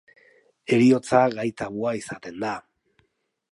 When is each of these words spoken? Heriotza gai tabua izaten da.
Heriotza 0.75 1.19
gai 1.35 1.45
tabua 1.63 1.93
izaten 2.01 2.43
da. 2.47 2.57